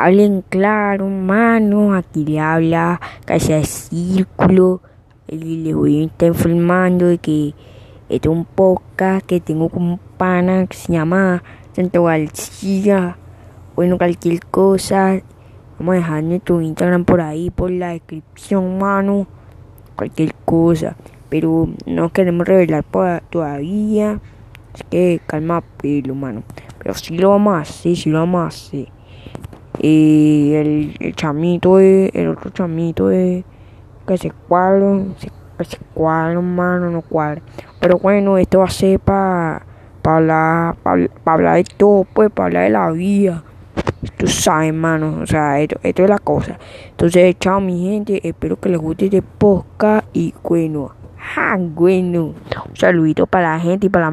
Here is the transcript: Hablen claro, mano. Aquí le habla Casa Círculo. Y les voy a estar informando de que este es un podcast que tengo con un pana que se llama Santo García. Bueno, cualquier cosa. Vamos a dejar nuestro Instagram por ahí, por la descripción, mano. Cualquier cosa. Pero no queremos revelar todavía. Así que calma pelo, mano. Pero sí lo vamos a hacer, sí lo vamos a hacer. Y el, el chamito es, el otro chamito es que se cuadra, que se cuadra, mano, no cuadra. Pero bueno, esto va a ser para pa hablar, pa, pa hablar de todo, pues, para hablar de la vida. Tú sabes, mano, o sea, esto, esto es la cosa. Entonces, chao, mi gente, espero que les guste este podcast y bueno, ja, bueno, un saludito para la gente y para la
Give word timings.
Hablen 0.00 0.42
claro, 0.48 1.08
mano. 1.08 1.92
Aquí 1.92 2.24
le 2.24 2.40
habla 2.40 2.98
Casa 3.26 3.62
Círculo. 3.64 4.80
Y 5.28 5.58
les 5.58 5.74
voy 5.74 6.00
a 6.00 6.06
estar 6.06 6.28
informando 6.28 7.04
de 7.04 7.18
que 7.18 7.54
este 8.08 8.28
es 8.28 8.34
un 8.34 8.46
podcast 8.46 9.26
que 9.26 9.40
tengo 9.40 9.68
con 9.68 9.82
un 9.82 10.00
pana 10.16 10.66
que 10.66 10.76
se 10.76 10.94
llama 10.94 11.42
Santo 11.74 12.04
García. 12.04 13.18
Bueno, 13.76 13.98
cualquier 13.98 14.40
cosa. 14.46 15.20
Vamos 15.78 15.92
a 15.92 15.98
dejar 15.98 16.22
nuestro 16.24 16.62
Instagram 16.62 17.04
por 17.04 17.20
ahí, 17.20 17.50
por 17.50 17.70
la 17.70 17.90
descripción, 17.90 18.78
mano. 18.78 19.26
Cualquier 19.96 20.34
cosa. 20.46 20.96
Pero 21.28 21.68
no 21.84 22.10
queremos 22.10 22.48
revelar 22.48 22.86
todavía. 23.28 24.18
Así 24.72 24.84
que 24.88 25.20
calma 25.26 25.60
pelo, 25.60 26.14
mano. 26.14 26.42
Pero 26.78 26.94
sí 26.94 27.18
lo 27.18 27.28
vamos 27.28 27.54
a 27.54 27.60
hacer, 27.60 27.96
sí 27.96 28.08
lo 28.08 28.20
vamos 28.20 28.44
a 28.44 28.46
hacer. 28.46 28.99
Y 29.82 30.52
el, 30.54 30.96
el 31.00 31.14
chamito 31.14 31.78
es, 31.78 32.14
el 32.14 32.28
otro 32.28 32.50
chamito 32.50 33.10
es 33.10 33.44
que 34.06 34.18
se 34.18 34.30
cuadra, 34.30 34.98
que 35.56 35.64
se 35.64 35.78
cuadra, 35.94 36.38
mano, 36.40 36.90
no 36.90 37.00
cuadra. 37.00 37.40
Pero 37.80 37.98
bueno, 37.98 38.36
esto 38.36 38.58
va 38.58 38.66
a 38.66 38.70
ser 38.70 39.00
para 39.00 39.62
pa 40.02 40.16
hablar, 40.16 40.76
pa, 40.82 40.96
pa 41.24 41.32
hablar 41.32 41.56
de 41.56 41.64
todo, 41.64 42.04
pues, 42.04 42.30
para 42.30 42.46
hablar 42.46 42.64
de 42.64 42.70
la 42.70 42.90
vida. 42.90 43.44
Tú 44.16 44.26
sabes, 44.26 44.74
mano, 44.74 45.20
o 45.22 45.26
sea, 45.26 45.60
esto, 45.60 45.78
esto 45.82 46.02
es 46.02 46.08
la 46.10 46.18
cosa. 46.18 46.58
Entonces, 46.90 47.36
chao, 47.38 47.60
mi 47.60 47.90
gente, 47.90 48.20
espero 48.26 48.58
que 48.58 48.68
les 48.68 48.78
guste 48.78 49.06
este 49.06 49.22
podcast 49.22 50.06
y 50.12 50.34
bueno, 50.42 50.92
ja, 51.16 51.56
bueno, 51.58 52.34
un 52.68 52.76
saludito 52.76 53.26
para 53.26 53.52
la 53.52 53.60
gente 53.60 53.86
y 53.86 53.90
para 53.90 54.06
la 54.06 54.08